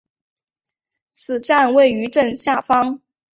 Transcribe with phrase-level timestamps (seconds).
[1.11, 3.01] 此站位于正下方。